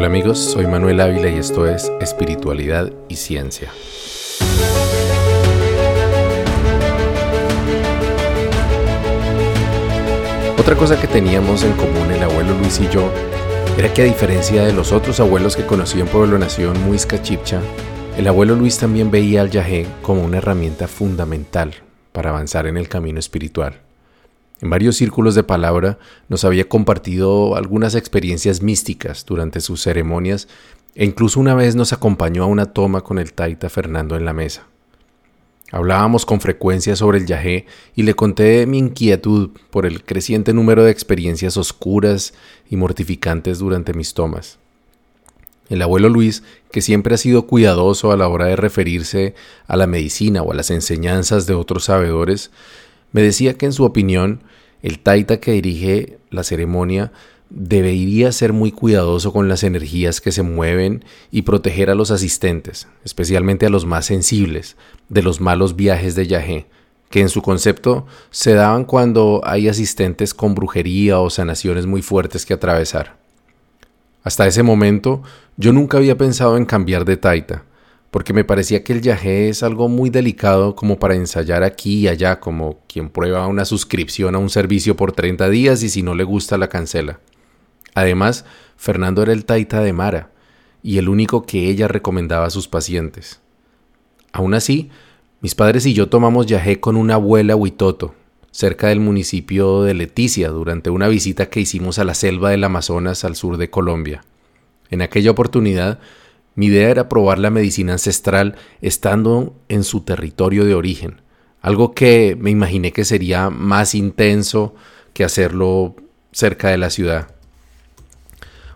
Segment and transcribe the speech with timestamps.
[0.00, 3.70] Hola amigos, soy Manuel Ávila y esto es Espiritualidad y Ciencia.
[10.58, 13.10] Otra cosa que teníamos en común el abuelo Luis y yo
[13.76, 17.60] era que a diferencia de los otros abuelos que conocí en Pueblo Nación, Muisca Chipcha,
[18.16, 21.74] el abuelo Luis también veía al yagé como una herramienta fundamental
[22.12, 23.82] para avanzar en el camino espiritual.
[24.60, 30.48] En varios círculos de palabra nos había compartido algunas experiencias místicas durante sus ceremonias
[30.94, 34.32] e incluso una vez nos acompañó a una toma con el taita Fernando en la
[34.32, 34.66] mesa.
[35.72, 40.82] Hablábamos con frecuencia sobre el yagé y le conté mi inquietud por el creciente número
[40.82, 42.34] de experiencias oscuras
[42.68, 44.58] y mortificantes durante mis tomas.
[45.68, 49.36] El abuelo Luis, que siempre ha sido cuidadoso a la hora de referirse
[49.68, 52.50] a la medicina o a las enseñanzas de otros sabedores,
[53.12, 54.42] me decía que en su opinión
[54.82, 57.12] el taita que dirige la ceremonia
[57.50, 62.86] debería ser muy cuidadoso con las energías que se mueven y proteger a los asistentes,
[63.04, 64.76] especialmente a los más sensibles,
[65.08, 66.66] de los malos viajes de yagé,
[67.10, 72.46] que en su concepto se daban cuando hay asistentes con brujería o sanaciones muy fuertes
[72.46, 73.18] que atravesar.
[74.22, 75.22] Hasta ese momento
[75.56, 77.64] yo nunca había pensado en cambiar de taita,
[78.10, 82.08] porque me parecía que el yagé es algo muy delicado como para ensayar aquí y
[82.08, 86.14] allá, como quien prueba una suscripción a un servicio por 30 días y si no
[86.14, 87.20] le gusta la cancela.
[87.94, 88.44] Además,
[88.76, 90.30] Fernando era el taita de Mara,
[90.82, 93.40] y el único que ella recomendaba a sus pacientes.
[94.32, 94.90] Aún así,
[95.40, 98.14] mis padres y yo tomamos yagé con una abuela huitoto,
[98.50, 103.24] cerca del municipio de Leticia, durante una visita que hicimos a la selva del Amazonas
[103.24, 104.24] al sur de Colombia.
[104.90, 106.00] En aquella oportunidad,
[106.60, 111.22] mi idea era probar la medicina ancestral estando en su territorio de origen,
[111.62, 114.74] algo que me imaginé que sería más intenso
[115.14, 115.96] que hacerlo
[116.32, 117.28] cerca de la ciudad.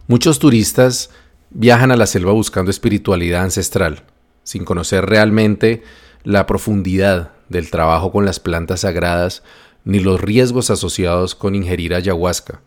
[0.09, 1.11] Muchos turistas
[1.51, 4.05] viajan a la selva buscando espiritualidad ancestral,
[4.45, 5.83] sin conocer realmente
[6.23, 9.43] la profundidad del trabajo con las plantas sagradas
[9.85, 12.63] ni los riesgos asociados con ingerir ayahuasca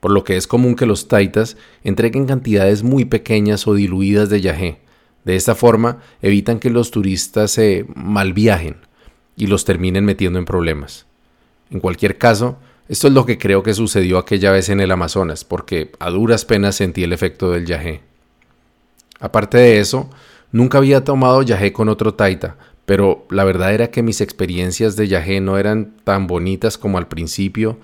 [0.00, 4.40] por lo que es común que los taitas entreguen cantidades muy pequeñas o diluidas de
[4.40, 4.78] yagé.
[5.24, 8.76] De esta forma evitan que los turistas se malviajen
[9.36, 11.06] y los terminen metiendo en problemas.
[11.70, 15.44] En cualquier caso, esto es lo que creo que sucedió aquella vez en el Amazonas,
[15.44, 18.00] porque a duras penas sentí el efecto del yagé.
[19.20, 20.08] Aparte de eso,
[20.52, 25.08] nunca había tomado yagé con otro taita, pero la verdad era que mis experiencias de
[25.08, 27.78] yagé no eran tan bonitas como al principio,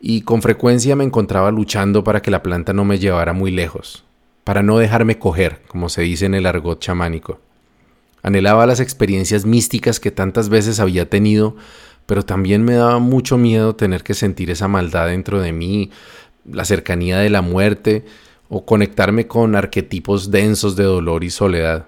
[0.00, 4.04] y con frecuencia me encontraba luchando para que la planta no me llevara muy lejos,
[4.44, 7.40] para no dejarme coger, como se dice en el argot chamánico.
[8.22, 11.56] Anhelaba las experiencias místicas que tantas veces había tenido,
[12.06, 15.90] pero también me daba mucho miedo tener que sentir esa maldad dentro de mí,
[16.50, 18.04] la cercanía de la muerte
[18.48, 21.86] o conectarme con arquetipos densos de dolor y soledad.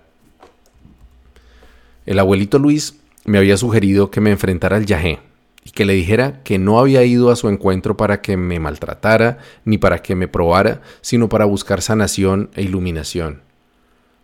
[2.06, 5.18] El abuelito Luis me había sugerido que me enfrentara al yagé,
[5.66, 9.38] y que le dijera que no había ido a su encuentro para que me maltratara
[9.64, 13.42] ni para que me probara, sino para buscar sanación e iluminación.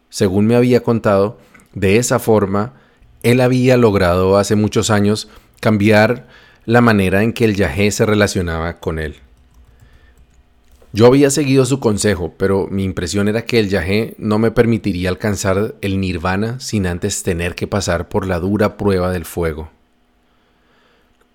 [0.08, 1.41] Según me había contado,
[1.75, 2.75] de esa forma,
[3.25, 6.28] él había logrado hace muchos años cambiar
[6.64, 9.16] la manera en que el yagé se relacionaba con él.
[10.92, 15.09] Yo había seguido su consejo, pero mi impresión era que el yagé no me permitiría
[15.09, 19.70] alcanzar el nirvana sin antes tener que pasar por la dura prueba del fuego.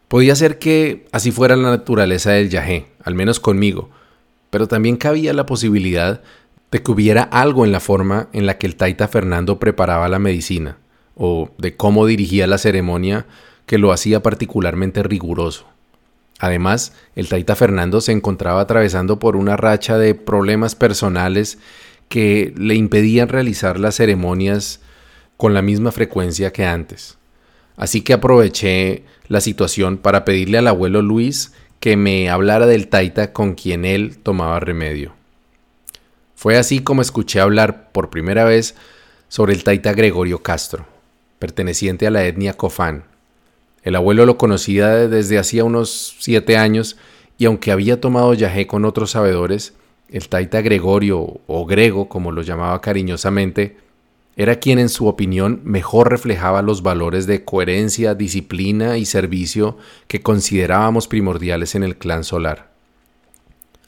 [0.08, 3.90] Podía ser que así fuera la naturaleza del yagé, al menos conmigo,
[4.50, 6.22] pero también cabía la posibilidad
[6.72, 10.20] de que hubiera algo en la forma en la que el taita Fernando preparaba la
[10.20, 10.78] medicina,
[11.16, 13.26] o de cómo dirigía la ceremonia
[13.66, 15.66] que lo hacía particularmente riguroso.
[16.40, 21.58] Además, el taita Fernando se encontraba atravesando por una racha de problemas personales
[22.10, 24.80] que le impedían realizar las ceremonias
[25.36, 27.18] con la misma frecuencia que antes.
[27.76, 33.34] Así que aproveché la situación para pedirle al abuelo Luis que me hablara del taita
[33.34, 35.14] con quien él tomaba remedio.
[36.36, 38.76] Fue así como escuché hablar por primera vez
[39.28, 40.86] sobre el taita Gregorio Castro,
[41.40, 43.06] perteneciente a la etnia Cofán.
[43.84, 46.98] El abuelo lo conocía desde hacía unos siete años
[47.38, 49.74] y aunque había tomado yagé con otros sabedores,
[50.10, 53.78] el taita Gregorio, o Grego como lo llamaba cariñosamente,
[54.38, 60.22] era quien en su opinión mejor reflejaba los valores de coherencia, disciplina y servicio que
[60.22, 62.72] considerábamos primordiales en el clan solar.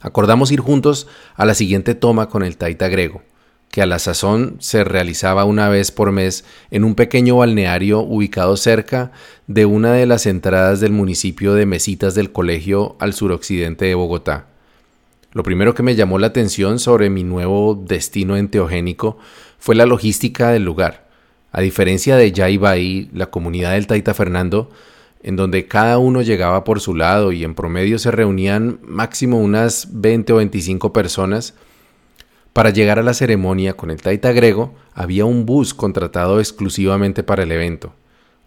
[0.01, 3.21] Acordamos ir juntos a la siguiente toma con el taita grego,
[3.69, 8.57] que a la sazón se realizaba una vez por mes en un pequeño balneario ubicado
[8.57, 9.11] cerca
[9.45, 14.47] de una de las entradas del municipio de Mesitas del Colegio al suroccidente de Bogotá.
[15.31, 19.19] Lo primero que me llamó la atención sobre mi nuevo destino enteogénico
[19.59, 21.07] fue la logística del lugar.
[21.51, 24.71] A diferencia de Yaibai, la comunidad del Taita Fernando,
[25.21, 29.87] en donde cada uno llegaba por su lado y en promedio se reunían máximo unas
[29.91, 31.53] 20 o 25 personas,
[32.53, 37.43] para llegar a la ceremonia con el Taita Grego había un bus contratado exclusivamente para
[37.43, 37.93] el evento,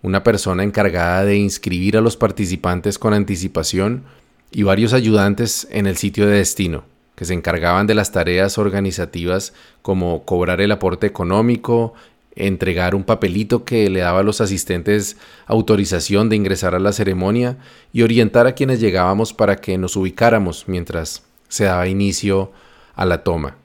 [0.02, 4.04] una persona encargada de inscribir a los participantes con anticipación
[4.50, 6.84] y varios ayudantes en el sitio de destino,
[7.24, 9.52] se encargaban de las tareas organizativas
[9.82, 11.94] como cobrar el aporte económico,
[12.34, 15.16] entregar un papelito que le daba a los asistentes
[15.46, 17.58] autorización de ingresar a la ceremonia
[17.92, 22.52] y orientar a quienes llegábamos para que nos ubicáramos mientras se daba inicio
[22.94, 23.56] a la toma.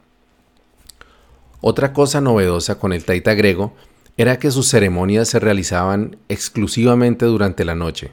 [1.61, 3.73] Otra cosa novedosa con el taita grego
[4.17, 8.11] era que sus ceremonias se realizaban exclusivamente durante la noche.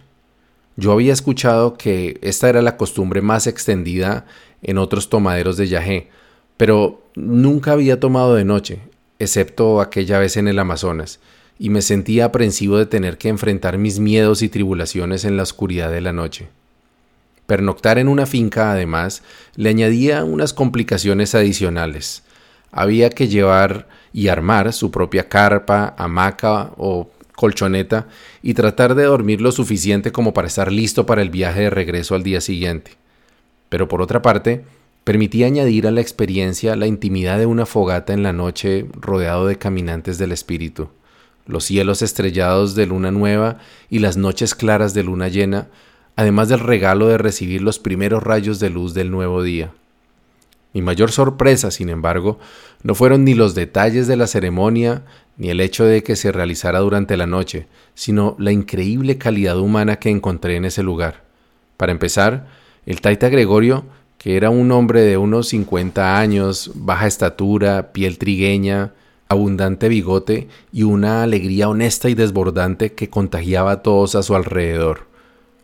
[0.77, 4.27] Yo había escuchado que esta era la costumbre más extendida
[4.63, 6.09] en otros tomaderos de yagé,
[6.57, 8.81] pero nunca había tomado de noche,
[9.19, 11.21] excepto aquella vez en el Amazonas,
[11.59, 15.91] y me sentía aprensivo de tener que enfrentar mis miedos y tribulaciones en la oscuridad
[15.91, 16.49] de la noche.
[17.47, 19.23] Pernoctar en una finca, además,
[19.55, 22.23] le añadía unas complicaciones adicionales.
[22.73, 28.07] Había que llevar y armar su propia carpa, hamaca o colchoneta
[28.43, 32.15] y tratar de dormir lo suficiente como para estar listo para el viaje de regreso
[32.15, 32.93] al día siguiente.
[33.69, 34.65] Pero por otra parte,
[35.05, 39.59] permitía añadir a la experiencia la intimidad de una fogata en la noche rodeado de
[39.59, 40.89] caminantes del espíritu,
[41.47, 43.59] los cielos estrellados de luna nueva
[43.91, 45.69] y las noches claras de luna llena,
[46.17, 49.73] además del regalo de recibir los primeros rayos de luz del nuevo día.
[50.73, 52.39] Mi mayor sorpresa, sin embargo,
[52.83, 55.05] no fueron ni los detalles de la ceremonia,
[55.37, 59.97] ni el hecho de que se realizara durante la noche, sino la increíble calidad humana
[59.97, 61.25] que encontré en ese lugar.
[61.77, 62.47] Para empezar,
[62.87, 63.85] el Taita Gregorio,
[64.19, 68.93] que era un hombre de unos 50 años, baja estatura, piel trigueña,
[69.29, 75.07] abundante bigote y una alegría honesta y desbordante que contagiaba a todos a su alrededor.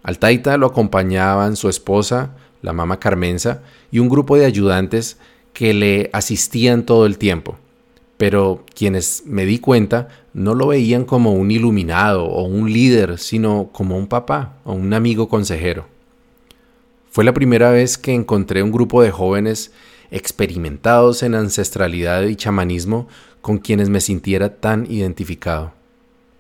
[0.03, 2.31] Al Taita lo acompañaban su esposa,
[2.63, 5.19] la mamá Carmenza, y un grupo de ayudantes
[5.53, 7.59] que le asistían todo el tiempo.
[8.21, 13.71] Pero quienes me di cuenta no lo veían como un iluminado o un líder, sino
[13.73, 15.87] como un papá o un amigo consejero.
[17.11, 19.73] Fue la primera vez que encontré un grupo de jóvenes
[20.11, 23.09] experimentados en ancestralidad y chamanismo
[23.41, 25.73] con quienes me sintiera tan identificado.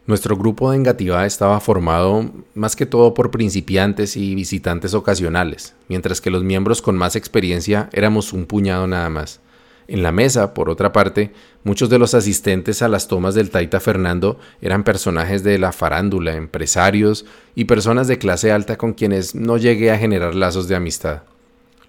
[0.07, 6.21] Nuestro grupo de Engativá estaba formado más que todo por principiantes y visitantes ocasionales, mientras
[6.21, 9.41] que los miembros con más experiencia éramos un puñado nada más.
[9.91, 11.33] En la mesa, por otra parte,
[11.65, 16.37] muchos de los asistentes a las tomas del Taita Fernando eran personajes de la farándula,
[16.37, 17.27] empresarios
[17.57, 21.23] y personas de clase alta con quienes no llegué a generar lazos de amistad.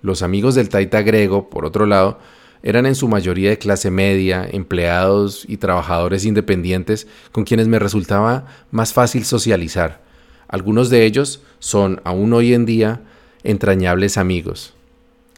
[0.02, 2.18] Los amigos del Taita Grego, por otro lado,
[2.64, 8.48] eran en su mayoría de clase media, empleados y trabajadores independientes con quienes me resultaba
[8.72, 10.02] más fácil socializar.
[10.48, 13.02] Algunos de ellos son aún hoy en día
[13.44, 14.74] entrañables amigos,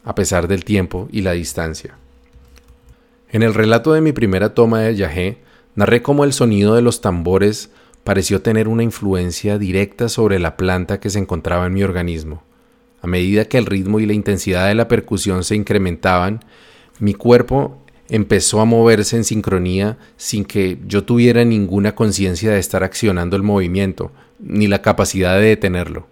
[0.02, 1.98] a pesar del tiempo y la distancia.
[3.34, 5.38] En el relato de mi primera toma de Yahé,
[5.74, 7.68] narré cómo el sonido de los tambores
[8.04, 12.44] pareció tener una influencia directa sobre la planta que se encontraba en mi organismo.
[13.02, 16.44] A medida que el ritmo y la intensidad de la percusión se incrementaban,
[17.00, 17.76] mi cuerpo
[18.08, 23.42] empezó a moverse en sincronía sin que yo tuviera ninguna conciencia de estar accionando el
[23.42, 26.06] movimiento, ni la capacidad de detenerlo.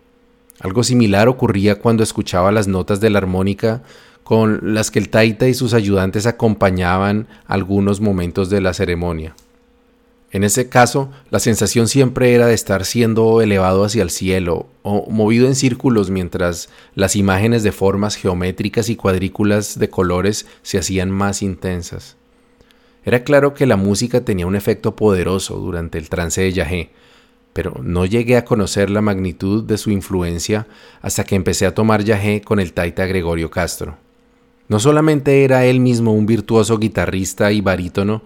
[0.58, 3.84] Algo similar ocurría cuando escuchaba las notas de la armónica
[4.32, 9.34] con las que el taita y sus ayudantes acompañaban algunos momentos de la ceremonia.
[10.30, 15.10] En ese caso, la sensación siempre era de estar siendo elevado hacia el cielo o
[15.10, 21.10] movido en círculos mientras las imágenes de formas geométricas y cuadrículas de colores se hacían
[21.10, 22.16] más intensas.
[23.04, 26.90] Era claro que la música tenía un efecto poderoso durante el trance de Yahé,
[27.52, 30.66] pero no llegué a conocer la magnitud de su influencia
[31.02, 33.98] hasta que empecé a tomar Yahé con el taita Gregorio Castro.
[34.72, 38.22] No solamente era él mismo un virtuoso guitarrista y barítono,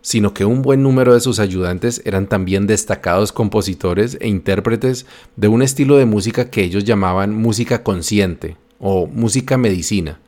[0.00, 5.04] sino que un buen número de sus ayudantes eran también destacados compositores e intérpretes
[5.36, 10.20] de un estilo de música que ellos llamaban música consciente o música medicina.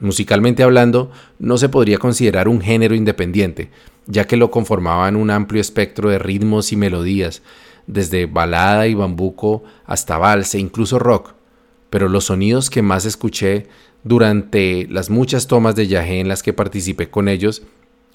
[0.00, 3.70] Musicalmente hablando, no se podría considerar un género independiente,
[4.08, 7.42] ya que lo conformaban un amplio espectro de ritmos y melodías,
[7.86, 11.34] desde balada y bambuco hasta vals e incluso rock.
[11.90, 13.68] Pero los sonidos que más escuché
[14.04, 17.62] durante las muchas tomas de Yahé en las que participé con ellos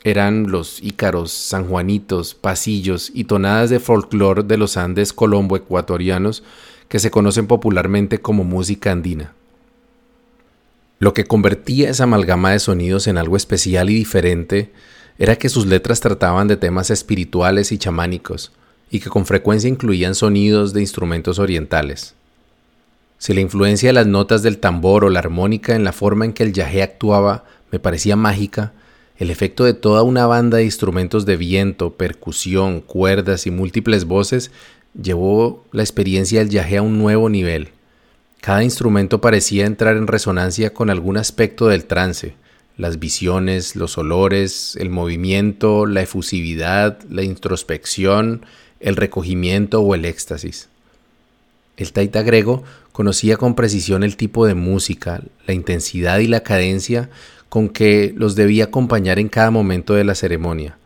[0.04, 6.44] eran los ícaros, sanjuanitos, pasillos y tonadas de folclore de los Andes colombo-ecuatorianos
[6.88, 9.34] que se conocen popularmente como música andina.
[11.00, 14.72] Lo que convertía esa amalgama de sonidos en algo especial y diferente
[15.18, 18.52] era que sus letras trataban de temas espirituales y chamánicos,
[18.90, 22.16] y que con frecuencia incluían sonidos de instrumentos orientales.
[23.18, 26.34] Si la influencia de las notas del tambor o la armónica en la forma en
[26.34, 28.74] que el yagé actuaba me parecía mágica,
[29.18, 34.52] el efecto de toda una banda de instrumentos de viento, percusión, cuerdas y múltiples voces
[35.02, 37.70] llevó la experiencia del yagé a un nuevo nivel.
[38.42, 42.36] Cada instrumento parecía entrar en resonancia con algún aspecto del trance,
[42.78, 48.46] las visiones, los olores, el movimiento, la efusividad, la introspección,
[48.82, 50.70] el recogimiento o el éxtasis.
[51.78, 57.10] El taita grego conocía con precisión el tipo de música, la intensidad y la cadencia
[57.50, 60.78] con que los debía acompañar en cada momento de la ceremonia,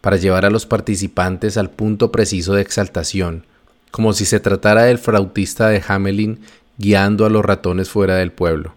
[0.00, 3.44] para llevar a los participantes al punto preciso de exaltación,
[3.90, 6.40] como si se tratara del flautista de Hamelin
[6.78, 8.74] guiando a los ratones fuera del pueblo.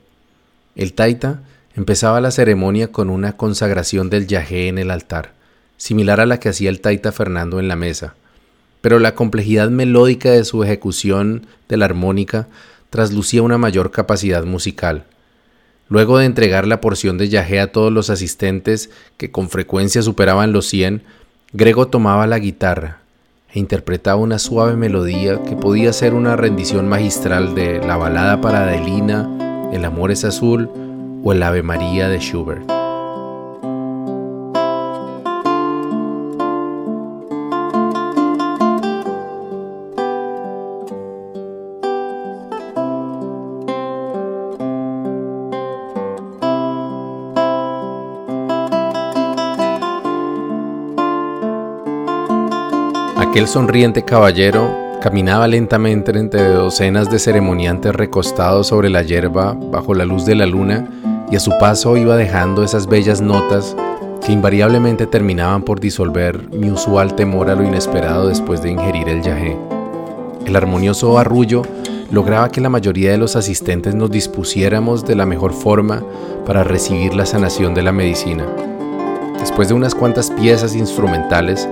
[0.76, 1.42] El taita
[1.76, 5.34] empezaba la ceremonia con una consagración del yagé en el altar,
[5.78, 8.16] similar a la que hacía el taita Fernando en la mesa,
[8.82, 12.48] pero la complejidad melódica de su ejecución de la armónica
[12.90, 15.06] traslucía una mayor capacidad musical.
[15.90, 20.52] Luego de entregar la porción de yagé a todos los asistentes, que con frecuencia superaban
[20.52, 21.04] los cien,
[21.54, 23.00] Grego tomaba la guitarra
[23.54, 28.64] e interpretaba una suave melodía que podía ser una rendición magistral de la balada para
[28.64, 30.70] Adelina, El amor es azul
[31.24, 32.77] o el Ave María de Schubert.
[53.38, 60.06] Aquel sonriente caballero caminaba lentamente entre docenas de ceremoniantes recostados sobre la hierba bajo la
[60.06, 60.90] luz de la luna
[61.30, 63.76] y a su paso iba dejando esas bellas notas
[64.26, 69.22] que invariablemente terminaban por disolver mi usual temor a lo inesperado después de ingerir el
[69.22, 69.56] yagé.
[70.48, 71.62] El armonioso arrullo
[72.10, 76.02] lograba que la mayoría de los asistentes nos dispusiéramos de la mejor forma
[76.44, 78.48] para recibir la sanación de la medicina.
[79.40, 81.70] Después de unas cuantas piezas instrumentales,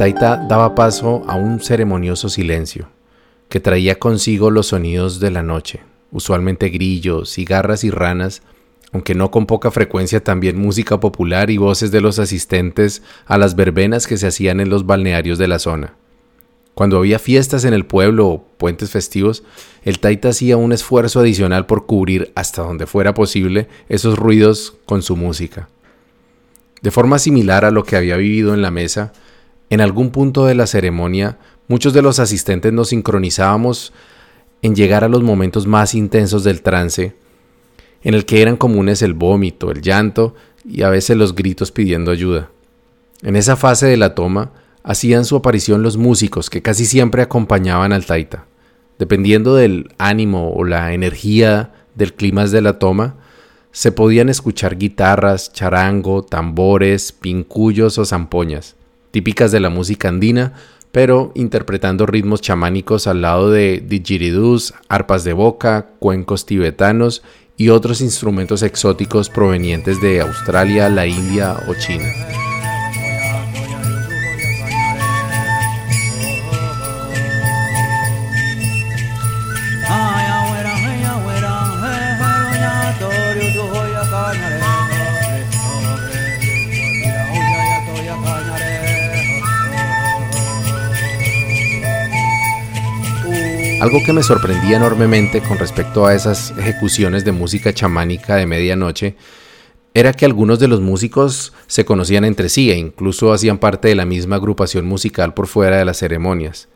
[0.00, 2.88] taita daba paso a un ceremonioso silencio,
[3.50, 5.80] que traía consigo los sonidos de la noche,
[6.10, 8.40] usualmente grillos, cigarras y ranas,
[8.92, 13.56] aunque no con poca frecuencia también música popular y voces de los asistentes a las
[13.56, 15.96] verbenas que se hacían en los balnearios de la zona.
[16.72, 19.44] Cuando había fiestas en el pueblo o puentes festivos,
[19.82, 25.02] el taita hacía un esfuerzo adicional por cubrir hasta donde fuera posible esos ruidos con
[25.02, 25.68] su música.
[26.80, 29.12] De forma similar a lo que había vivido en la mesa,
[29.70, 33.92] en algún punto de la ceremonia, muchos de los asistentes nos sincronizábamos
[34.62, 37.14] en llegar a los momentos más intensos del trance,
[38.02, 40.34] en el que eran comunes el vómito, el llanto
[40.64, 42.50] y a veces los gritos pidiendo ayuda.
[43.22, 44.50] En esa fase de la toma
[44.82, 48.46] hacían su aparición los músicos que casi siempre acompañaban al taita.
[48.98, 53.16] Dependiendo del ánimo o la energía del clima de la toma,
[53.70, 58.74] se podían escuchar guitarras, charango, tambores, pincuyos o zampoñas
[59.10, 60.54] típicas de la música andina,
[60.92, 67.22] pero interpretando ritmos chamánicos al lado de didgeridús, arpas de boca, cuencos tibetanos
[67.56, 72.06] y otros instrumentos exóticos provenientes de Australia, la India o China.
[93.80, 99.16] Algo que me sorprendía enormemente con respecto a esas ejecuciones de música chamánica de medianoche
[99.94, 103.94] era que algunos de los músicos se conocían entre sí e incluso hacían parte de
[103.94, 106.68] la misma agrupación musical por fuera de las ceremonias.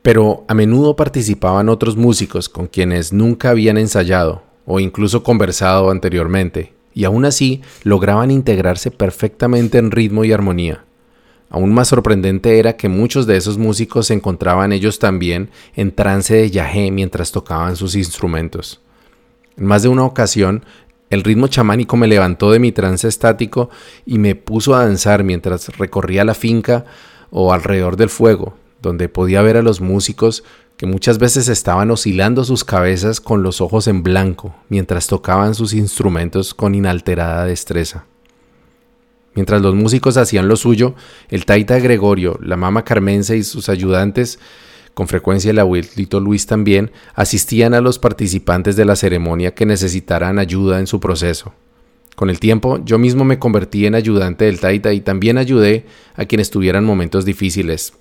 [0.00, 6.72] Pero a menudo participaban otros músicos con quienes nunca habían ensayado o incluso conversado anteriormente,
[6.94, 10.84] y aún así lograban integrarse perfectamente en ritmo y armonía.
[11.52, 16.34] Aún más sorprendente era que muchos de esos músicos se encontraban ellos también en trance
[16.34, 18.80] de yagé mientras tocaban sus instrumentos.
[19.58, 20.64] En más de una ocasión,
[21.10, 23.68] el ritmo chamánico me levantó de mi trance estático
[24.06, 26.86] y me puso a danzar mientras recorría la finca
[27.30, 30.44] o alrededor del fuego, donde podía ver a los músicos
[30.78, 35.74] que muchas veces estaban oscilando sus cabezas con los ojos en blanco mientras tocaban sus
[35.74, 38.06] instrumentos con inalterada destreza.
[39.34, 40.94] Mientras los músicos hacían lo suyo,
[41.28, 44.38] el taita Gregorio, la mama Carmense y sus ayudantes
[44.94, 50.38] con frecuencia el abuelito Luis también, asistían a los participantes de la ceremonia que necesitaran
[50.38, 51.52] ayuda en su proceso.
[52.14, 56.26] Con el tiempo, yo mismo me convertí en ayudante del Taita y también ayudé a
[56.26, 57.94] quienes tuvieran momentos difíciles,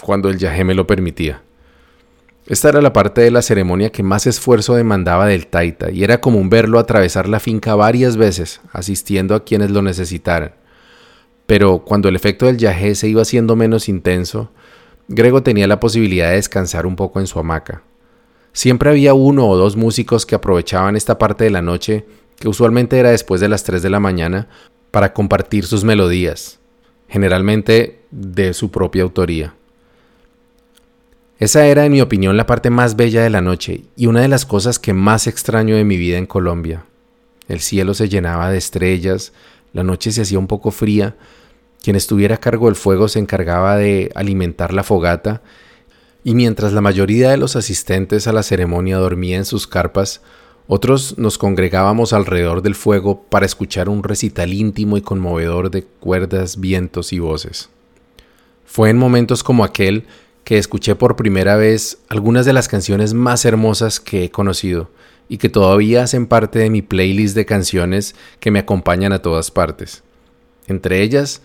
[0.00, 1.42] cuando el yajé me lo permitía.
[2.46, 6.20] Esta era la parte de la ceremonia que más esfuerzo demandaba del Taita y era
[6.20, 10.52] común verlo atravesar la finca varias veces, asistiendo a quienes lo necesitaran.
[11.46, 14.50] Pero cuando el efecto del yajé se iba haciendo menos intenso,
[15.08, 17.82] Grego tenía la posibilidad de descansar un poco en su hamaca.
[18.52, 22.06] Siempre había uno o dos músicos que aprovechaban esta parte de la noche,
[22.38, 24.48] que usualmente era después de las 3 de la mañana,
[24.90, 26.58] para compartir sus melodías,
[27.08, 29.54] generalmente de su propia autoría.
[31.38, 34.28] Esa era, en mi opinión, la parte más bella de la noche y una de
[34.28, 36.86] las cosas que más extraño de mi vida en Colombia.
[37.46, 39.34] El cielo se llenaba de estrellas,
[39.76, 41.16] la noche se hacía un poco fría,
[41.82, 45.42] quien estuviera a cargo del fuego se encargaba de alimentar la fogata,
[46.24, 50.22] y mientras la mayoría de los asistentes a la ceremonia dormía en sus carpas,
[50.66, 56.58] otros nos congregábamos alrededor del fuego para escuchar un recital íntimo y conmovedor de cuerdas,
[56.58, 57.68] vientos y voces.
[58.64, 60.06] Fue en momentos como aquel
[60.42, 64.88] que escuché por primera vez algunas de las canciones más hermosas que he conocido
[65.28, 69.50] y que todavía hacen parte de mi playlist de canciones que me acompañan a todas
[69.50, 70.02] partes.
[70.66, 71.42] Entre ellas,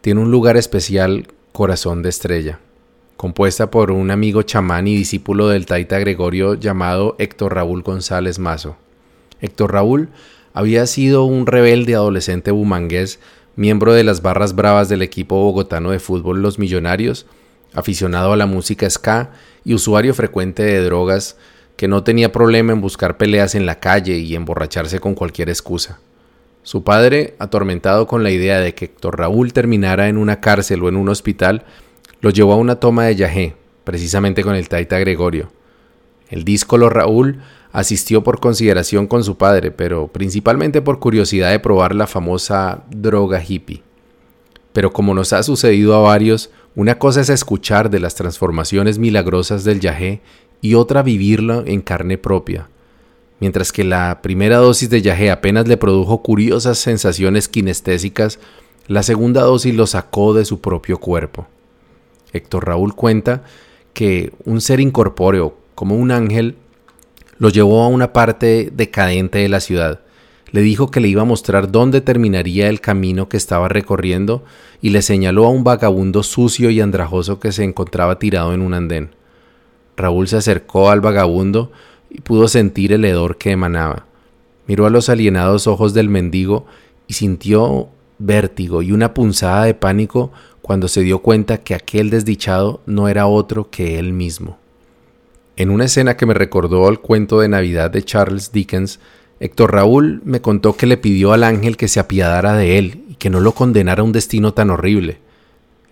[0.00, 2.58] tiene un lugar especial Corazón de Estrella,
[3.16, 8.76] compuesta por un amigo chamán y discípulo del taita Gregorio llamado Héctor Raúl González Mazo.
[9.40, 10.08] Héctor Raúl
[10.52, 13.20] había sido un rebelde adolescente bumangués,
[13.56, 17.26] miembro de las barras bravas del equipo bogotano de fútbol Los Millonarios,
[17.72, 19.32] aficionado a la música ska
[19.64, 21.36] y usuario frecuente de drogas,
[21.76, 25.98] que no tenía problema en buscar peleas en la calle y emborracharse con cualquier excusa.
[26.62, 30.88] Su padre, atormentado con la idea de que Héctor Raúl terminara en una cárcel o
[30.88, 31.64] en un hospital,
[32.20, 35.50] lo llevó a una toma de yajé, precisamente con el taita Gregorio.
[36.30, 41.94] El díscolo Raúl asistió por consideración con su padre, pero principalmente por curiosidad de probar
[41.94, 43.82] la famosa droga hippie.
[44.72, 49.64] Pero como nos ha sucedido a varios, una cosa es escuchar de las transformaciones milagrosas
[49.64, 50.22] del yagé
[50.64, 52.70] y otra vivirla en carne propia.
[53.38, 58.38] Mientras que la primera dosis de yagé apenas le produjo curiosas sensaciones kinestésicas,
[58.86, 61.46] la segunda dosis lo sacó de su propio cuerpo.
[62.32, 63.44] Héctor Raúl cuenta
[63.92, 66.56] que un ser incorpóreo, como un ángel,
[67.36, 70.00] lo llevó a una parte decadente de la ciudad,
[70.50, 74.42] le dijo que le iba a mostrar dónde terminaría el camino que estaba recorriendo
[74.80, 78.72] y le señaló a un vagabundo sucio y andrajoso que se encontraba tirado en un
[78.72, 79.10] andén.
[79.96, 81.72] Raúl se acercó al vagabundo
[82.10, 84.06] y pudo sentir el hedor que emanaba.
[84.66, 86.66] Miró a los alienados ojos del mendigo
[87.06, 92.80] y sintió vértigo y una punzada de pánico cuando se dio cuenta que aquel desdichado
[92.86, 94.58] no era otro que él mismo.
[95.56, 98.98] En una escena que me recordó al cuento de Navidad de Charles Dickens,
[99.40, 103.16] Héctor Raúl me contó que le pidió al ángel que se apiadara de él y
[103.16, 105.18] que no lo condenara a un destino tan horrible.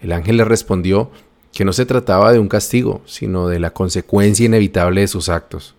[0.01, 1.11] El ángel le respondió
[1.53, 5.75] que no se trataba de un castigo, sino de la consecuencia inevitable de sus actos.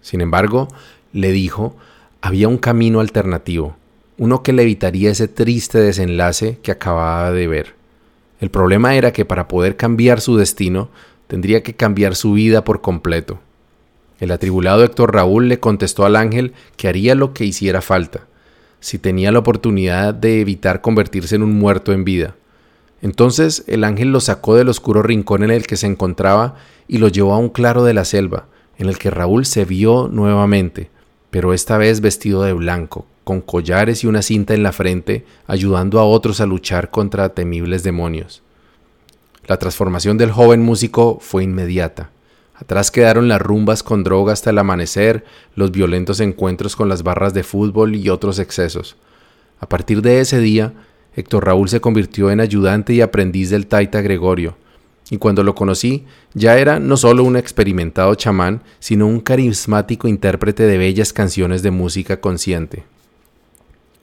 [0.00, 0.68] Sin embargo,
[1.12, 1.76] le dijo,
[2.20, 3.76] había un camino alternativo,
[4.16, 7.74] uno que le evitaría ese triste desenlace que acababa de ver.
[8.40, 10.88] El problema era que para poder cambiar su destino,
[11.26, 13.40] tendría que cambiar su vida por completo.
[14.20, 18.26] El atribulado Héctor Raúl le contestó al ángel que haría lo que hiciera falta,
[18.80, 22.36] si tenía la oportunidad de evitar convertirse en un muerto en vida.
[23.02, 26.54] Entonces el ángel lo sacó del oscuro rincón en el que se encontraba
[26.88, 28.46] y lo llevó a un claro de la selva,
[28.78, 30.88] en el que Raúl se vio nuevamente,
[31.30, 35.98] pero esta vez vestido de blanco, con collares y una cinta en la frente, ayudando
[35.98, 38.42] a otros a luchar contra temibles demonios.
[39.46, 42.10] La transformación del joven músico fue inmediata.
[42.54, 45.24] Atrás quedaron las rumbas con droga hasta el amanecer,
[45.56, 48.96] los violentos encuentros con las barras de fútbol y otros excesos.
[49.58, 50.72] A partir de ese día,
[51.14, 54.56] Héctor Raúl se convirtió en ayudante y aprendiz del Taita Gregorio,
[55.10, 60.64] y cuando lo conocí ya era no solo un experimentado chamán, sino un carismático intérprete
[60.64, 62.84] de bellas canciones de música consciente.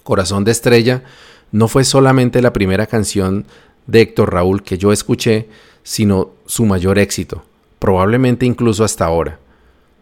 [0.04, 1.04] Corazón de Estrella
[1.52, 3.46] no fue solamente la primera canción
[3.88, 5.50] de Héctor Raúl que yo escuché,
[5.84, 7.44] sino su mayor éxito
[7.80, 9.40] probablemente incluso hasta ahora.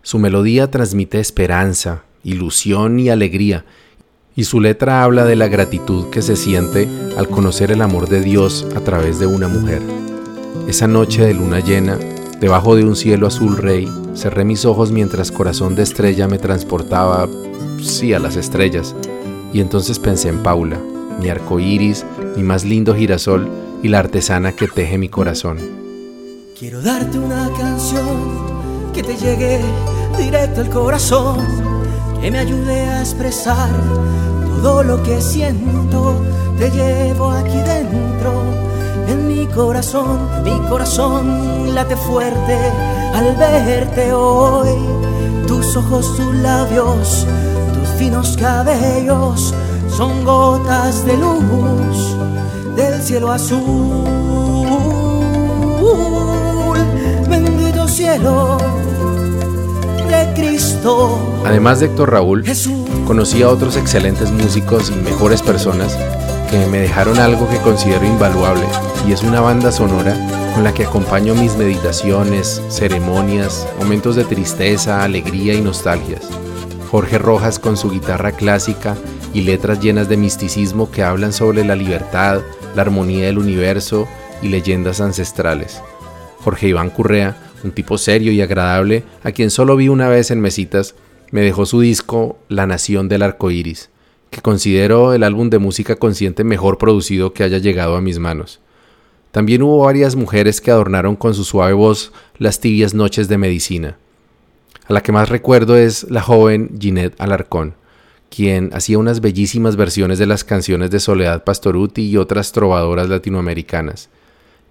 [0.01, 3.65] Su melodía transmite esperanza, ilusión y alegría,
[4.37, 8.21] y su letra habla de la gratitud que se siente al conocer el amor de
[8.21, 9.81] Dios a través de una mujer.
[10.67, 11.97] Esa noche de luna llena,
[12.39, 17.27] debajo de un cielo azul rey, cerré mis ojos mientras corazón de estrella me transportaba,
[17.81, 18.95] sí, a las estrellas,
[19.53, 20.77] y entonces pensé en Paula,
[21.19, 23.49] mi arco iris, mi más lindo girasol
[23.81, 25.57] y la artesana que teje mi corazón.
[26.59, 29.61] Quiero darte una canción que te llegue
[30.15, 31.76] directo al corazón,
[32.21, 33.69] que me ayude a expresar
[34.61, 36.21] todo lo que siento.
[36.57, 38.31] Te llevo aquí dentro,
[39.07, 42.57] en mi corazón, mi corazón late fuerte
[43.13, 44.75] al verte hoy.
[45.47, 47.25] Tus ojos, tus labios,
[47.73, 49.53] tus finos cabellos
[49.95, 52.15] son gotas de luz
[52.75, 54.27] del cielo azul
[57.29, 58.57] bendito cielo.
[61.45, 62.43] Además de Héctor Raúl,
[63.05, 65.97] conocí a otros excelentes músicos y mejores personas
[66.49, 68.65] que me dejaron algo que considero invaluable
[69.07, 70.15] y es una banda sonora
[70.53, 76.27] con la que acompaño mis meditaciones, ceremonias, momentos de tristeza, alegría y nostalgias.
[76.89, 78.95] Jorge Rojas con su guitarra clásica
[79.33, 82.41] y letras llenas de misticismo que hablan sobre la libertad,
[82.75, 84.07] la armonía del universo
[84.41, 85.81] y leyendas ancestrales.
[86.43, 90.41] Jorge Iván Currea, un tipo serio y agradable, a quien solo vi una vez en
[90.41, 90.95] mesitas,
[91.31, 93.89] me dejó su disco La Nación del Arco Iris,
[94.29, 98.59] que considero el álbum de música consciente mejor producido que haya llegado a mis manos.
[99.31, 103.97] También hubo varias mujeres que adornaron con su suave voz las tibias noches de medicina.
[104.87, 107.75] A la que más recuerdo es la joven Ginette Alarcón,
[108.29, 114.09] quien hacía unas bellísimas versiones de las canciones de Soledad Pastoruti y otras trovadoras latinoamericanas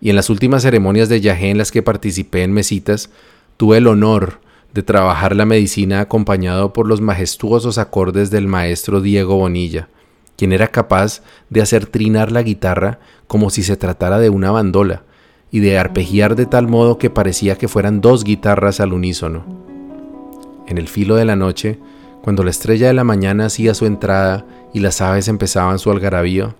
[0.00, 3.10] y en las últimas ceremonias de Yahé en las que participé en mesitas,
[3.56, 4.40] tuve el honor
[4.74, 9.88] de trabajar la medicina acompañado por los majestuosos acordes del maestro Diego Bonilla,
[10.36, 15.02] quien era capaz de hacer trinar la guitarra como si se tratara de una bandola
[15.50, 19.44] y de arpegiar de tal modo que parecía que fueran dos guitarras al unísono.
[20.66, 21.78] En el filo de la noche,
[22.22, 26.54] cuando la estrella de la mañana hacía su entrada y las aves empezaban su algarabío,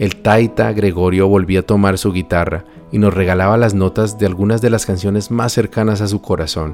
[0.00, 4.62] el taita Gregorio volvía a tomar su guitarra y nos regalaba las notas de algunas
[4.62, 6.72] de las canciones más cercanas a su corazón.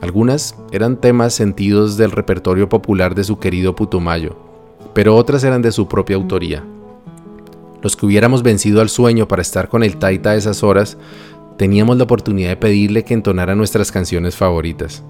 [0.00, 4.34] Algunas eran temas sentidos del repertorio popular de su querido Putumayo,
[4.94, 6.64] pero otras eran de su propia autoría.
[7.82, 10.96] Los que hubiéramos vencido al sueño para estar con el taita a esas horas,
[11.58, 15.04] teníamos la oportunidad de pedirle que entonara nuestras canciones favoritas.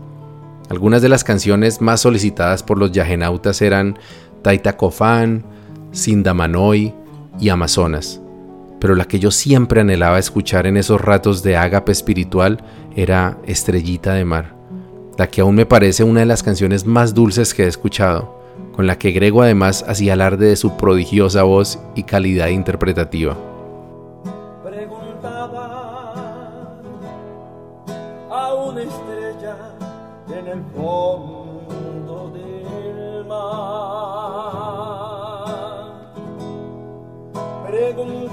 [0.71, 3.97] Algunas de las canciones más solicitadas por los yagenautas eran
[4.43, 5.45] Taita Cofán,
[5.93, 6.95] Sindamanoy,
[7.41, 8.21] y Amazonas,
[8.81, 12.63] pero la que yo siempre anhelaba escuchar en esos ratos de ágape espiritual
[12.95, 14.55] era Estrellita de Mar,
[15.17, 18.39] la que aún me parece una de las canciones más dulces que he escuchado,
[18.75, 23.37] con la que Grego además hacía alarde de su prodigiosa voz y calidad interpretativa.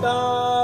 [0.06, 0.55] Bye.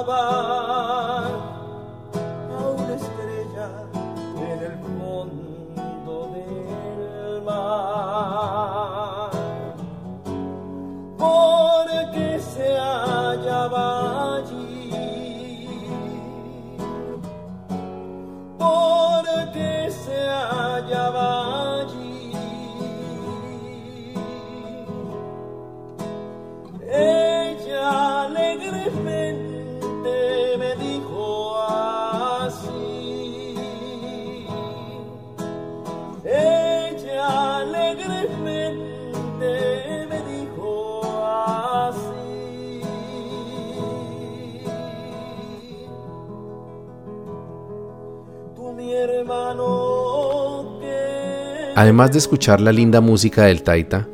[51.81, 54.07] Además de escuchar la linda música del Taita,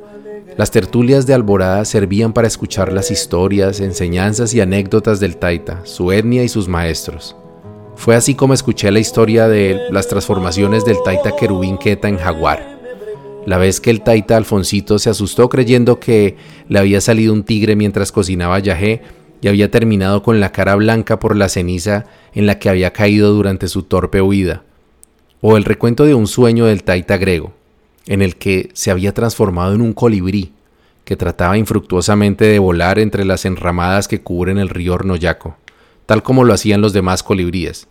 [0.56, 6.14] las tertulias de Alborada servían para escuchar las historias, enseñanzas y anécdotas del Taita, su
[6.14, 7.36] etnia y sus maestros.
[7.98, 12.80] Fue así como escuché la historia de las transformaciones del Taita Querubín Queta en Jaguar.
[13.46, 16.38] La vez que el Taita Alfoncito se asustó creyendo que
[16.70, 19.02] le había salido un tigre mientras cocinaba yajé
[19.42, 23.34] y había terminado con la cara blanca por la ceniza en la que había caído
[23.34, 24.64] durante su torpe huida.
[25.42, 27.57] O el recuento de un sueño del Taita Grego,
[28.08, 30.54] en el que se había transformado en un colibrí,
[31.06, 35.56] que trataba infructuosamente de volar entre las enramadas que cubren el río Ornoyaco,
[36.06, 37.88] tal como lo hacían los demás colibríes,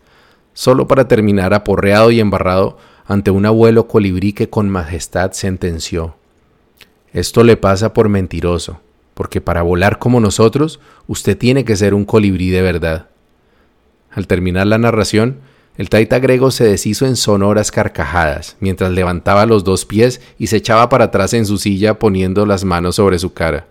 [0.53, 2.77] solo para terminar aporreado y embarrado
[3.07, 6.17] ante un abuelo colibrí que con majestad sentenció.
[7.13, 8.81] Esto le pasa por mentiroso,
[9.15, 13.07] porque para volar como nosotros, usted tiene que ser un colibrí de verdad.
[14.11, 15.39] Al terminar la narración,
[15.79, 20.57] el taita grego se deshizo en sonoras carcajadas, mientras levantaba los dos pies y se
[20.57, 23.67] echaba para atrás en su silla poniendo las manos sobre su cara.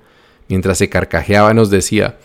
[0.47, 2.17] Mientras se carcajeaba nos decía,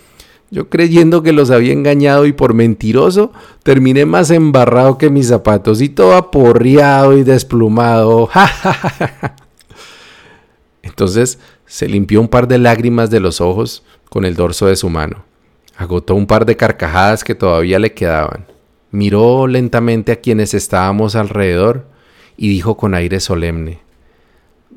[0.51, 5.81] Yo creyendo que los había engañado y por mentiroso terminé más embarrado que mis zapatos
[5.81, 8.29] y todo aporreado y desplumado.
[10.83, 14.91] Entonces se limpió un par de lágrimas de los ojos con el dorso de su
[14.91, 15.25] mano.
[15.77, 18.45] Agotó un par de carcajadas que todavía le quedaban.
[18.91, 21.87] Miró lentamente a quienes estábamos alrededor
[22.37, 23.81] y dijo con aire solemne,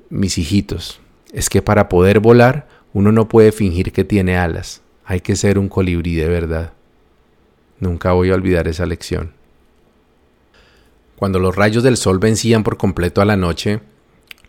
[0.09, 0.99] Mis hijitos,
[1.31, 5.57] es que para poder volar uno no puede fingir que tiene alas, hay que ser
[5.57, 6.73] un colibrí de verdad.
[7.79, 9.33] Nunca voy a olvidar esa lección.
[11.15, 13.79] Cuando los rayos del sol vencían por completo a la noche,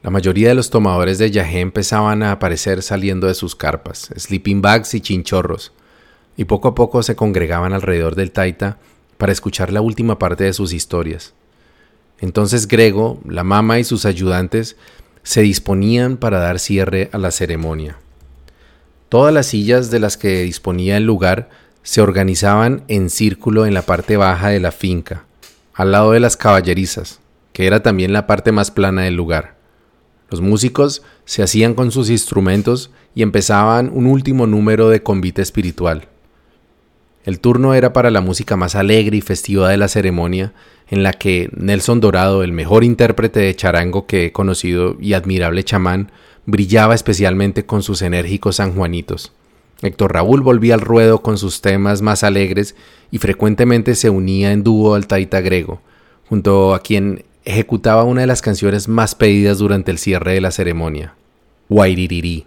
[0.02, 4.60] la mayoría de los tomadores de yagé empezaban a aparecer saliendo de sus carpas, sleeping
[4.60, 5.72] bags y chinchorros,
[6.36, 8.78] y poco a poco se congregaban alrededor del taita
[9.24, 11.32] para escuchar la última parte de sus historias.
[12.20, 14.76] Entonces Grego, la mama y sus ayudantes
[15.22, 17.96] se disponían para dar cierre a la ceremonia.
[19.08, 21.48] Todas las sillas de las que disponía el lugar
[21.82, 25.24] se organizaban en círculo en la parte baja de la finca,
[25.72, 27.20] al lado de las caballerizas,
[27.54, 29.56] que era también la parte más plana del lugar.
[30.28, 36.08] Los músicos se hacían con sus instrumentos y empezaban un último número de convite espiritual.
[37.24, 40.52] El turno era para la música más alegre y festiva de la ceremonia,
[40.90, 45.64] en la que Nelson Dorado, el mejor intérprete de charango que he conocido y admirable
[45.64, 46.10] chamán,
[46.44, 49.32] brillaba especialmente con sus enérgicos sanjuanitos.
[49.80, 52.74] Héctor Raúl volvía al ruedo con sus temas más alegres
[53.10, 55.80] y frecuentemente se unía en dúo al taita grego,
[56.28, 60.50] junto a quien ejecutaba una de las canciones más pedidas durante el cierre de la
[60.50, 61.14] ceremonia,
[61.68, 62.46] Guairirirí.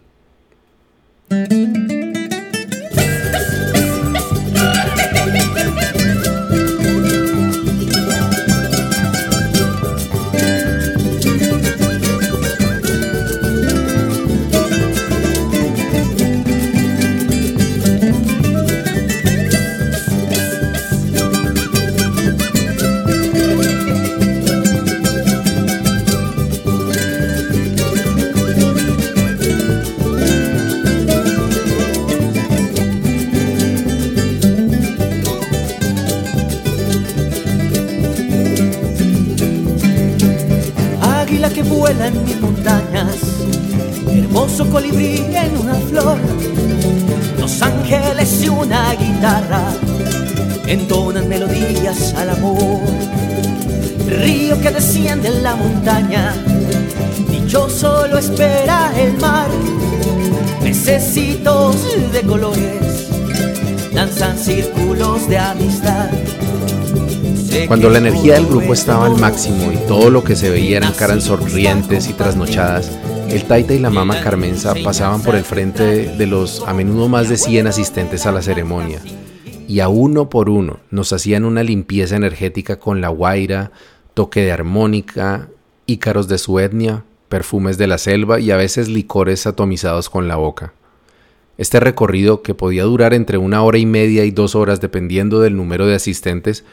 [49.18, 49.64] Guitarra
[50.68, 52.82] entonan melodías al amor,
[54.08, 56.34] río que desciende en la montaña,
[57.32, 59.48] dichoso lo espera el mar,
[60.62, 61.78] necesitos
[62.12, 63.10] de colores
[63.94, 66.10] danzan círculos de amistad.
[67.68, 70.94] Cuando la energía del grupo estaba al máximo y todo lo que se veía eran
[70.94, 72.92] caras sonrientes y trasnochadas,
[73.30, 77.30] el Taita y la Mama Carmenza pasaban por el frente de los a menudo más
[77.30, 79.02] de 100 asistentes a la ceremonia
[79.68, 83.72] y a uno por uno nos hacían una limpieza energética con la guaira,
[84.14, 85.50] toque de armónica,
[85.86, 90.38] ícaros de su etnia, perfumes de la selva y a veces licores atomizados con la
[90.38, 90.74] boca.
[91.58, 95.58] Este recorrido, que podía durar entre una hora y media y dos horas dependiendo del
[95.58, 96.64] número de asistentes,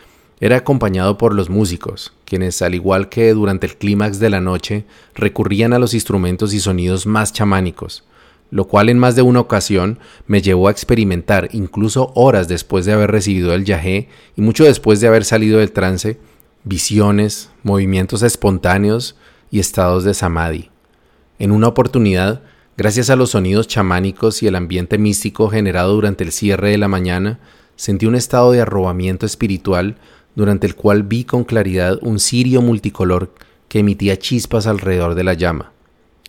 [0.44, 4.84] era acompañado por los músicos, quienes, al igual que durante el clímax de la noche,
[5.14, 8.04] recurrían a los instrumentos y sonidos más chamánicos,
[8.50, 12.92] lo cual en más de una ocasión me llevó a experimentar, incluso horas después de
[12.92, 16.18] haber recibido el yagé y mucho después de haber salido del trance,
[16.62, 19.16] visiones, movimientos espontáneos
[19.50, 20.68] y estados de samadhi.
[21.38, 22.42] En una oportunidad,
[22.76, 26.88] gracias a los sonidos chamánicos y el ambiente místico generado durante el cierre de la
[26.88, 27.40] mañana,
[27.76, 29.96] sentí un estado de arrobamiento espiritual
[30.34, 33.32] durante el cual vi con claridad un cirio multicolor
[33.68, 35.72] que emitía chispas alrededor de la llama.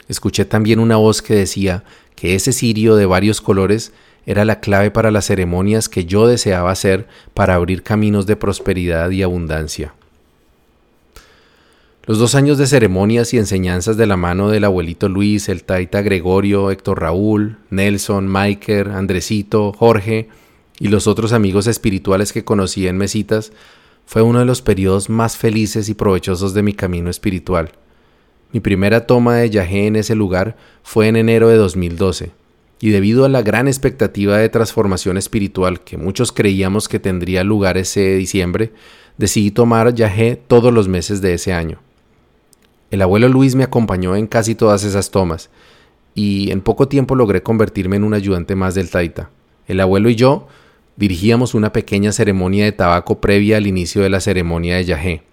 [0.07, 1.83] Escuché también una voz que decía
[2.15, 3.91] que ese cirio de varios colores
[4.25, 9.09] era la clave para las ceremonias que yo deseaba hacer para abrir caminos de prosperidad
[9.11, 9.93] y abundancia.
[12.07, 16.03] Los dos años de ceremonias y enseñanzas de la mano del abuelito Luis, el taita
[16.03, 20.29] Gregorio, Héctor Raúl, Nelson, Maiker, Andresito, Jorge
[20.79, 23.51] y los otros amigos espirituales que conocí en mesitas
[24.05, 27.71] fue uno de los periodos más felices y provechosos de mi camino espiritual.
[28.51, 32.31] Mi primera toma de yagé en ese lugar fue en enero de 2012,
[32.79, 37.77] y debido a la gran expectativa de transformación espiritual que muchos creíamos que tendría lugar
[37.77, 38.71] ese diciembre,
[39.17, 41.79] decidí tomar yagé todos los meses de ese año.
[42.91, 45.49] El abuelo Luis me acompañó en casi todas esas tomas,
[46.13, 49.29] y en poco tiempo logré convertirme en un ayudante más del Taita.
[49.67, 50.47] El abuelo y yo
[50.97, 55.23] dirigíamos una pequeña ceremonia de tabaco previa al inicio de la ceremonia de Yahé,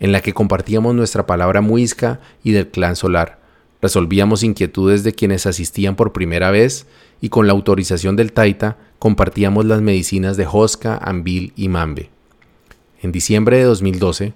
[0.00, 3.38] en la que compartíamos nuestra palabra muisca y del clan solar,
[3.80, 6.86] resolvíamos inquietudes de quienes asistían por primera vez
[7.20, 12.10] y con la autorización del Taita compartíamos las medicinas de Josca, Ambil y Mambe.
[13.00, 14.34] En diciembre de 2012,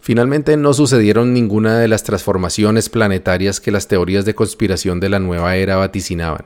[0.00, 5.18] finalmente no sucedieron ninguna de las transformaciones planetarias que las teorías de conspiración de la
[5.18, 6.44] nueva era vaticinaban.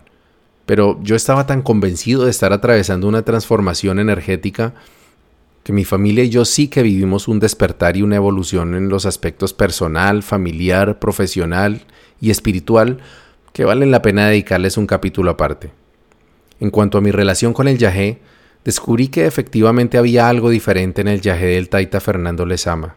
[0.69, 4.75] Pero yo estaba tan convencido de estar atravesando una transformación energética
[5.63, 9.07] que mi familia y yo sí que vivimos un despertar y una evolución en los
[9.07, 11.87] aspectos personal, familiar, profesional
[12.21, 12.99] y espiritual
[13.55, 15.71] que valen la pena dedicarles un capítulo aparte.
[16.61, 18.21] En cuanto a mi relación con el yajé,
[18.63, 22.97] descubrí que efectivamente había algo diferente en el yajé del taita Fernando Lezama.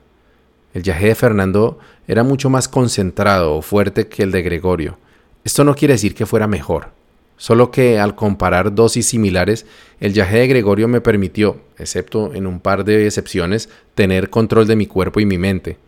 [0.73, 4.97] El yajé de Fernando era mucho más concentrado o fuerte que el de Gregorio.
[5.45, 6.99] Esto no quiere decir que fuera mejor,
[7.41, 9.65] solo que al comparar dosis similares,
[9.99, 14.75] el yajé de Gregorio me permitió, excepto en un par de excepciones, tener control de
[14.75, 15.79] mi cuerpo y mi mente.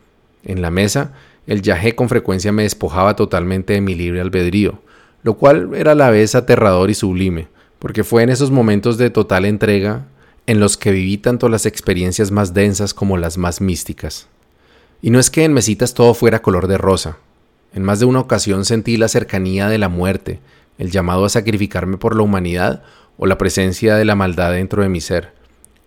[0.44, 1.14] En la mesa,
[1.46, 4.80] el yajé con frecuencia me despojaba totalmente de mi libre albedrío,
[5.22, 9.12] lo cual era a la vez aterrador y sublime, porque fue en esos momentos de
[9.12, 10.08] total entrega
[10.48, 14.26] en los que viví tanto las experiencias más densas como las más místicas.
[15.04, 17.18] Y no es que en mesitas todo fuera color de rosa.
[17.76, 20.40] En más de una ocasión sentí la cercanía de la muerte,
[20.78, 22.84] el llamado a sacrificarme por la humanidad
[23.18, 25.32] o la presencia de la maldad dentro de mi ser.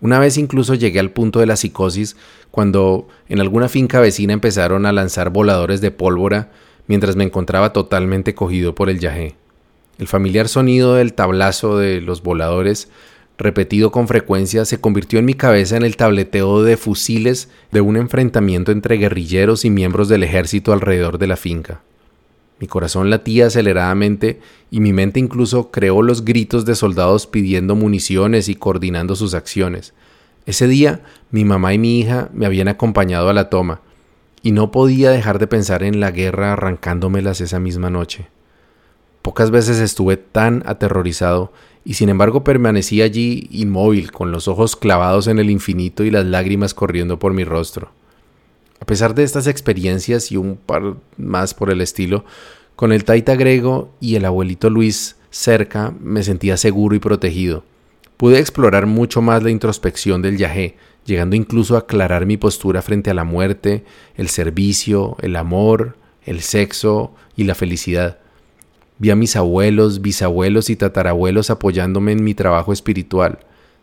[0.00, 2.16] Una vez incluso llegué al punto de la psicosis
[2.50, 6.50] cuando en alguna finca vecina empezaron a lanzar voladores de pólvora
[6.86, 9.36] mientras me encontraba totalmente cogido por el yajé.
[9.98, 12.90] El familiar sonido del tablazo de los voladores,
[13.38, 17.96] repetido con frecuencia, se convirtió en mi cabeza en el tableteo de fusiles de un
[17.96, 21.80] enfrentamiento entre guerrilleros y miembros del ejército alrededor de la finca.
[22.58, 24.40] Mi corazón latía aceleradamente
[24.70, 29.92] y mi mente incluso creó los gritos de soldados pidiendo municiones y coordinando sus acciones.
[30.46, 33.82] Ese día mi mamá y mi hija me habían acompañado a la toma,
[34.42, 38.28] y no podía dejar de pensar en la guerra arrancándomelas esa misma noche.
[39.20, 41.52] Pocas veces estuve tan aterrorizado
[41.84, 46.24] y sin embargo permanecí allí inmóvil, con los ojos clavados en el infinito y las
[46.24, 47.90] lágrimas corriendo por mi rostro.
[48.80, 52.24] A pesar de estas experiencias y un par más por el estilo,
[52.76, 57.64] con el taita grego y el abuelito Luis cerca me sentía seguro y protegido.
[58.16, 63.10] Pude explorar mucho más la introspección del yajé, llegando incluso a aclarar mi postura frente
[63.10, 63.84] a la muerte,
[64.16, 68.18] el servicio, el amor, el sexo y la felicidad.
[68.98, 73.40] Vi a mis abuelos, bisabuelos y tatarabuelos apoyándome en mi trabajo espiritual.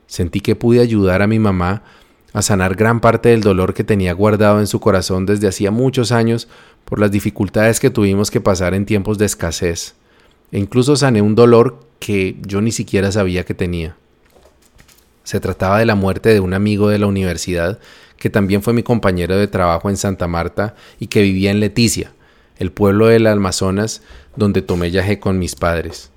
[0.07, 1.83] Sentí que pude ayudar a mi mamá
[2.33, 6.11] a sanar gran parte del dolor que tenía guardado en su corazón desde hacía muchos
[6.11, 6.47] años
[6.83, 9.95] por las dificultades que tuvimos que pasar en tiempos de escasez,
[10.51, 13.95] e incluso sané un dolor que yo ni siquiera sabía que tenía.
[15.23, 17.79] Se trataba de la muerte de un amigo de la universidad
[18.17, 22.13] que también fue mi compañero de trabajo en Santa Marta y que vivía en Leticia,
[22.57, 24.01] el pueblo del Amazonas
[24.35, 26.11] donde tomé viaje con mis padres.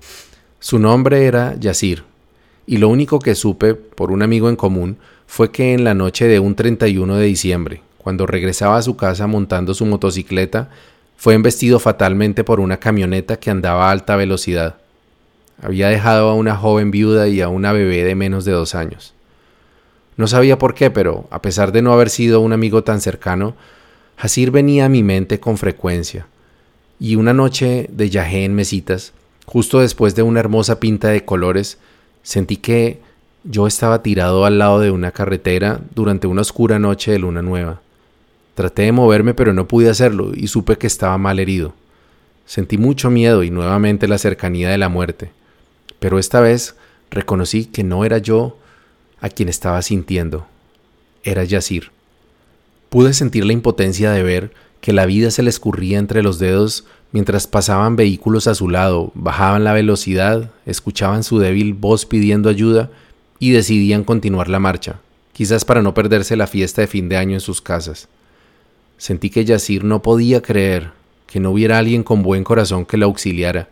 [0.59, 2.03] Su nombre era Yacir,
[2.65, 4.97] y lo único que supe por un amigo en común
[5.27, 9.27] fue que en la noche de un 31 de diciembre, cuando regresaba a su casa
[9.27, 10.69] montando su motocicleta,
[11.17, 14.77] fue embestido fatalmente por una camioneta que andaba a alta velocidad.
[15.61, 19.13] Había dejado a una joven viuda y a una bebé de menos de dos años.
[20.15, 23.55] No sabía por qué, pero a pesar de no haber sido un amigo tan cercano,
[24.17, 26.25] Hasir venía a mi mente con frecuencia.
[26.99, 29.13] Y una noche de yajé en mesitas,
[29.45, 31.77] justo después de una hermosa pinta de colores,
[32.23, 32.99] sentí que
[33.49, 37.81] yo estaba tirado al lado de una carretera durante una oscura noche de luna nueva.
[38.55, 41.73] Traté de moverme pero no pude hacerlo y supe que estaba mal herido.
[42.45, 45.31] Sentí mucho miedo y nuevamente la cercanía de la muerte,
[45.99, 46.75] pero esta vez
[47.09, 48.57] reconocí que no era yo
[49.19, 50.45] a quien estaba sintiendo,
[51.23, 51.91] era Yacir.
[52.89, 56.85] Pude sentir la impotencia de ver que la vida se le escurría entre los dedos
[57.11, 62.91] mientras pasaban vehículos a su lado, bajaban la velocidad, escuchaban su débil voz pidiendo ayuda
[63.39, 64.99] y decidían continuar la marcha,
[65.33, 68.07] quizás para no perderse la fiesta de fin de año en sus casas.
[68.97, 70.91] Sentí que Yacir no podía creer
[71.27, 73.69] que no hubiera alguien con buen corazón que lo auxiliara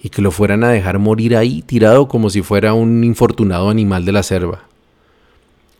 [0.00, 4.04] y que lo fueran a dejar morir ahí tirado como si fuera un infortunado animal
[4.04, 4.64] de la selva.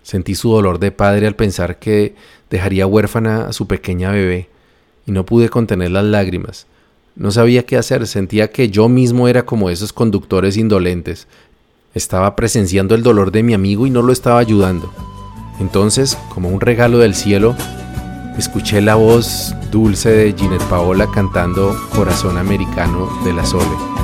[0.02, 2.14] Sentí su dolor de padre al pensar que
[2.50, 4.48] dejaría huérfana a su pequeña bebé
[5.06, 6.66] y no pude contener las lágrimas.
[7.14, 11.28] No sabía qué hacer, sentía que yo mismo era como esos conductores indolentes,
[11.94, 14.92] estaba presenciando el dolor de mi amigo y no lo estaba ayudando.
[15.60, 17.54] Entonces, como un regalo del cielo,
[18.38, 24.01] escuché la voz dulce de Ginette Paola cantando Corazón Americano de la Sole.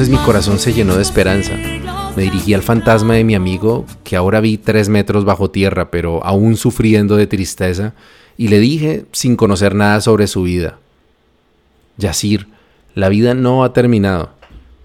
[0.00, 1.52] Entonces mi corazón se llenó de esperanza.
[2.16, 6.24] Me dirigí al fantasma de mi amigo, que ahora vi tres metros bajo tierra, pero
[6.24, 7.92] aún sufriendo de tristeza,
[8.38, 10.78] y le dije, sin conocer nada sobre su vida,
[11.98, 12.48] Yacir,
[12.94, 14.30] la vida no ha terminado.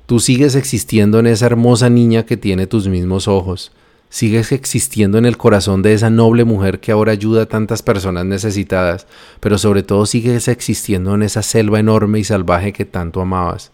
[0.06, 3.72] Tú sigues existiendo en esa hermosa niña que tiene tus mismos ojos.
[4.10, 8.26] Sigues existiendo en el corazón de esa noble mujer que ahora ayuda a tantas personas
[8.26, 9.08] necesitadas,
[9.40, 13.72] pero sobre todo sigues existiendo en esa selva enorme y salvaje que tanto amabas.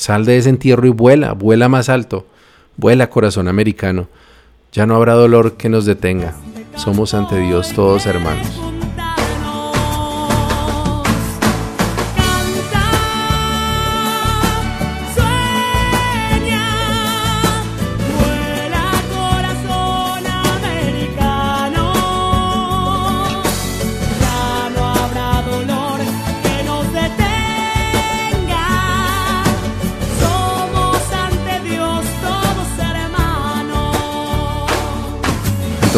[0.00, 2.24] Sal de ese entierro y vuela, vuela más alto.
[2.78, 4.08] Vuela, corazón americano.
[4.72, 6.32] Ya no habrá dolor que nos detenga.
[6.74, 8.69] Somos ante Dios todos hermanos.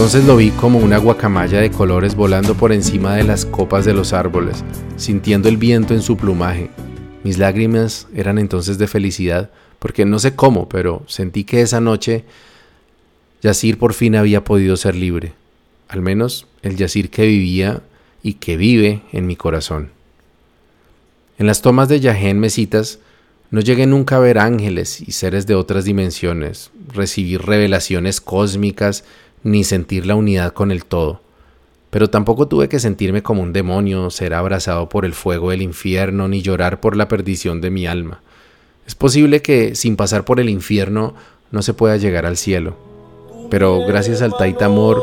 [0.02, 3.94] Entonces lo vi como una guacamaya de colores volando por encima de las copas de
[3.94, 4.64] los árboles,
[4.96, 6.70] sintiendo el viento en su plumaje.
[7.22, 12.24] Mis lágrimas eran entonces de felicidad, porque no sé cómo, pero sentí que esa noche
[13.42, 15.34] Yacir por fin había podido ser libre,
[15.86, 17.80] al menos el Yacir que vivía
[18.24, 19.92] y que vive en mi corazón.
[21.38, 22.98] En las tomas de Yahén Mesitas
[23.52, 29.04] no llegué nunca a ver ángeles y seres de otras dimensiones, recibir revelaciones cósmicas
[29.44, 31.20] ni sentir la unidad con el todo.
[31.90, 36.28] Pero tampoco tuve que sentirme como un demonio, ser abrazado por el fuego del infierno,
[36.28, 38.22] ni llorar por la perdición de mi alma.
[38.86, 41.14] Es posible que sin pasar por el infierno
[41.50, 42.76] no se pueda llegar al cielo.
[43.50, 45.02] Pero gracias al Taita Amor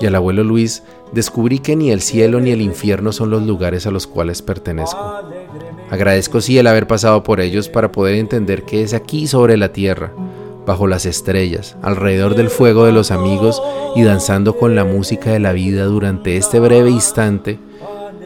[0.00, 3.86] y al abuelo Luis, descubrí que ni el cielo ni el infierno son los lugares
[3.86, 5.22] a los cuales pertenezco.
[5.90, 9.72] Agradezco sí el haber pasado por ellos para poder entender que es aquí sobre la
[9.72, 10.12] tierra,
[10.66, 13.62] bajo las estrellas, alrededor del fuego de los amigos
[13.94, 17.58] y danzando con la música de la vida durante este breve instante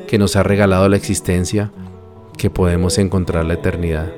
[0.08, 1.70] que nos ha regalado la existencia,
[2.36, 4.10] que podemos encontrar la eternidad.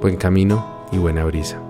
[0.00, 1.65] Buen camino y buena brisa.